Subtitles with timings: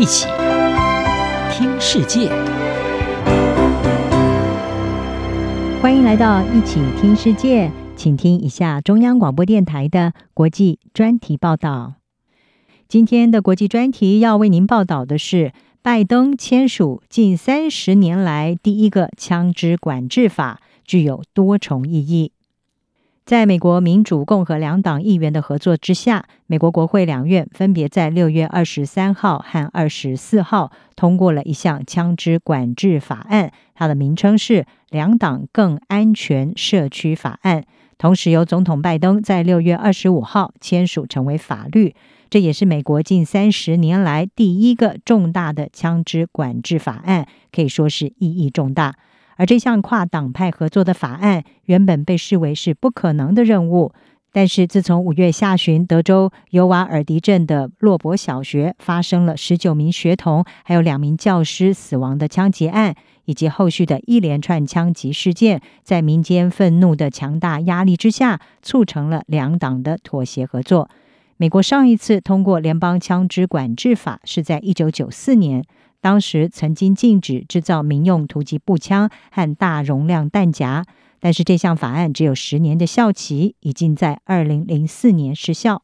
[0.00, 0.26] 一起
[1.52, 2.30] 听世界，
[5.82, 11.96] 欢迎来到一起听世界，请听一下中央广播电台的国际专题报道。
[12.88, 15.52] 今天的国际专题要为您报道的是，
[15.82, 22.32] 拜登签署近三十年来第一个枪支管制法，具有多重意义。
[23.24, 37.60] 在美国民主、共和两党议员的合作之下，美国国会两院分别在六月二十三号和二十四号通过了一项枪支管制法案，它的名称是《两党更安全社区法案》。
[37.98, 41.94] 同时，由总统拜登在六月二十五号签署成为法律。
[42.30, 48.94] 这也是美国近三十年来第一个重大的枪支管制法案，可以说是意义重大。
[49.40, 53.90] 而这项跨党派合作的法案原本被视为是不可能的任务，
[54.34, 70.90] 但是自从五月下旬德州尤瓦尔迪镇的洛伯小学发生了十九名学童还有两名教师死亡的枪击案，以及后续的一连串枪击事件，在民间愤怒的强大压力之下，促成了两党的妥协合作。
[71.38, 75.64] 美国上一次通过联邦枪支管制法是在一九九四年。
[76.00, 80.84] 当时曾经禁止制造民用突击步枪和大容量弹夹，
[81.20, 85.82] 但是这项法案只有十年的效期，已经在二零零四年失效。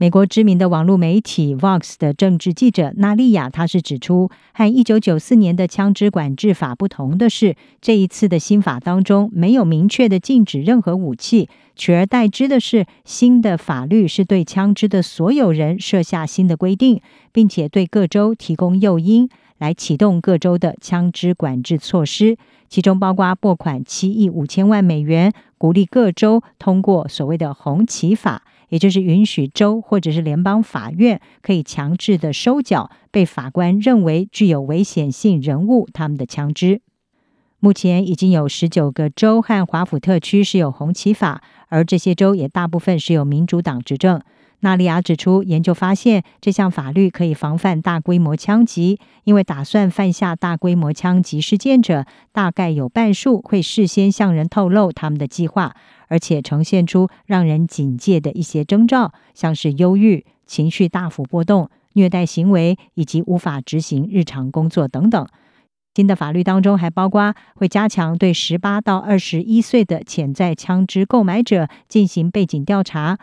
[0.00, 17.02] 美国知名的网络媒体 Vox 的政治记者娜莉亚，她是指出，和一九九四年的枪支管制法不同的是，这一次的新法当中没有明确的禁止任何武器，取而代之的是新的法律是对枪支的所有人设下新的规定。
[17.32, 22.36] 并且对各州提供诱因，来启动各州的枪支管制措施，
[22.68, 36.80] 其中包括拨款七亿五千万美元，鼓励各州通过所谓的“红旗法”，也就是允许州或者是联邦法院可以强制的收缴被法官认为具有危险性人物他们的枪支。
[37.58, 44.22] 目前已经有十九个州和华府特区是有红旗法，而这些州也大部分是有民主党执政。
[44.60, 55.74] 纳利亚指出，研究发现这项法律可以防范大规模枪击，因为打算犯下大规模枪击事件者，大概有半数会事先向人透露他们的计划，
[56.08, 65.26] 而且呈现出让人警戒的一些征兆，像是忧郁、情绪大幅波动、虐待行为以及无法执行日常工作等等。
[65.94, 73.18] 新的法律当中还包括会加强对十八到二十一岁的潜在枪支购买者进行背景调查。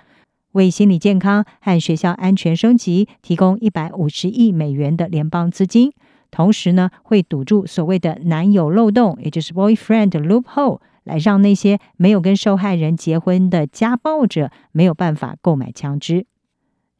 [0.57, 5.93] 为心理健康和学校安全升级提供一百五十亿美元的联邦资金，
[6.31, 16.25] 同时呢，会堵住所谓的男友漏洞，也就是 boyfriend loophole，来让那些没有跟受害人结婚的家暴者没有办法购买枪支。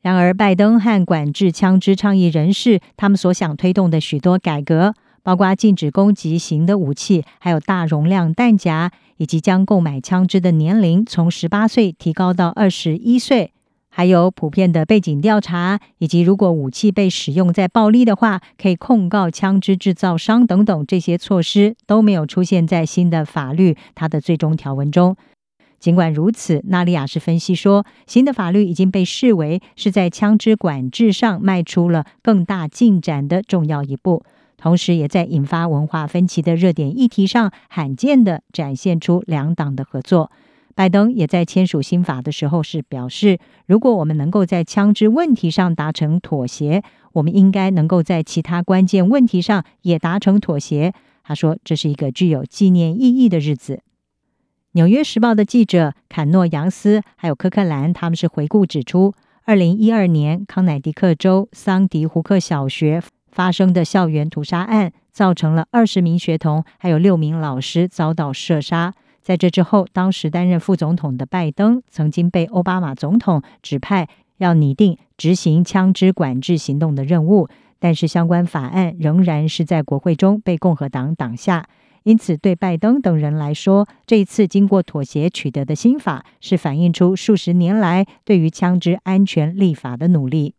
[0.01, 4.93] 然而，拜登和管制枪支倡议人士他们所想推动的许多改革，
[5.27, 8.93] 包括禁止攻击型的武器，还有大容量弹夹。
[9.17, 13.51] 以及将购买枪支的年龄从十八岁提高到二十一岁，
[13.89, 25.17] 还有普遍的背景调查，以及如果武器被使用在暴力的话，可以控告枪支制造商等等，这些措施都没有出现在新的法律它的最终条文中。
[25.79, 34.23] 尽管如此，纳利亚是分析说，新的法律已经被视为是在枪支管制上迈出了更大进展的重要一步。
[34.57, 40.31] 同时，也在引发文化分歧的热点议题上，罕见地展现出两党的合作。
[40.73, 50.93] 拜登也在签署新法的时候是表示，如果我们能够在枪支问题上达成妥协，我们应该能够在其他关键问题上也达成妥协。
[51.23, 53.75] 他说，这是一个具有纪念意义的日子。
[54.73, 59.13] 《纽约时报》的记者坎诺·扬斯还有科克兰，他们是回顾指出，
[59.45, 63.01] 二零一二年康乃狄克州桑迪胡克小学。
[63.37, 68.95] 发生的校园屠杀案，造成了二十名学童还有六名老师遭到射杀。
[69.21, 77.47] 在这之后，当时担任副总统的拜登曾经被奥巴马总统指派要拟定执行枪支管制行动的任务，
[77.77, 81.67] 但是相关法案仍然是在国会中被共和党挡下。
[82.01, 90.55] 因此，对拜登等人来说，这一次经过妥协取得的新法，是反映出数十年来对于枪支安全立法的努力。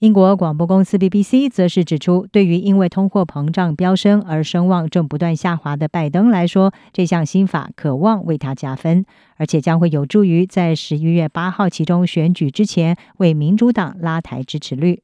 [0.00, 9.04] 英国广播公司 BBC 则是指出，对于因为通货膨胀飙升而声望正不断下滑的拜登来说，这项新法渴望为他加分，
[9.38, 15.02] 而且将会有助于在十一月八号期中选举之前为民主党拉抬支持率。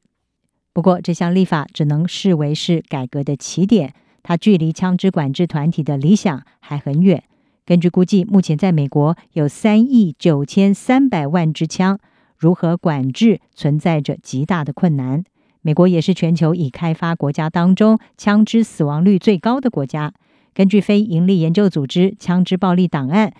[0.71, 3.93] 不过，这项立法只能视为是改革的起点，
[4.23, 7.21] 它距离枪支管制团体的理想还很远。
[7.65, 11.99] 根据估计，目前在美国有三亿九千三百万支枪。
[12.45, 15.23] 如何管制存在着极大的困难。
[15.63, 20.13] 美国也是全球已开发国家当中枪支死亡率最高的国家。
[20.53, 23.33] 根据非营利研究组织枪支暴力档案，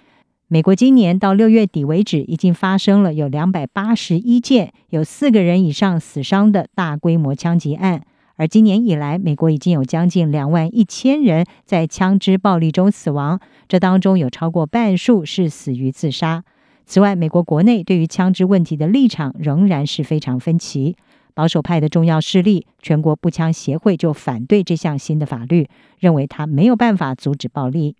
[0.48, 8.02] 美国今年到六月底为止，已经发生了有两百八十一件有四个人以上死伤的大规模枪击案。
[8.38, 16.44] 而今年以来，美国已经有将近两万一千人在枪支暴力中死亡，这当中有超过半数是死于自杀。
[16.86, 20.96] 此外，美国国内对于枪支问题的立场仍然是非常分歧。
[21.34, 25.68] 保守派的重要势力全国步枪协会就反对这项新的法律，
[26.00, 27.96] 认为它没有办法阻止暴力。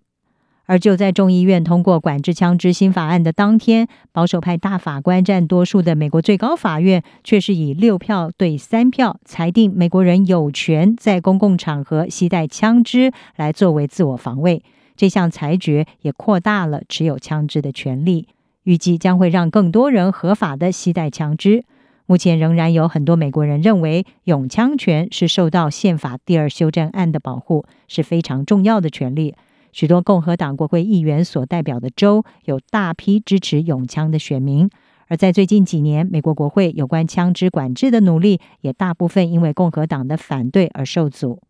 [0.68, 14.62] 而就在众议院通过管制枪支新法案的当天，保守派大法官占多数的美国最高法院却是以六票对三票裁定，美国人有权在公共场合携带枪支来作为自我防卫。
[14.96, 18.26] 这项裁决也扩大了持有枪支的权利，
[18.66, 21.64] 预计将会让更多人合法的携带枪支。
[22.04, 29.34] 目前仍然有很多美国人认为，拥枪权是受到宪法第二修正案的保护，是非常重要的权利。
[29.72, 34.68] 许多共和党国会议员所代表的州有大批支持拥枪的选民，
[35.06, 41.40] 而在最近几年，美国国会有关枪支管制的努力也大部分因为共和党的反对而受阻。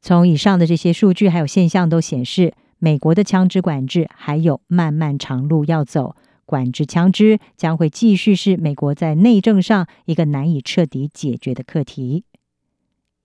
[0.00, 6.16] 从以上的这些数据还有现象都显示，美国的枪支管制还有漫漫长路要走，
[6.50, 12.24] 管制枪支将会继续是美国在内政上一个难以彻底解决的课题。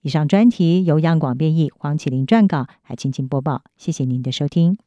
[0.02, 3.64] 以上专题由央广编译，黄启麟撰稿，还请播报。
[3.76, 4.78] 谢谢您的收听。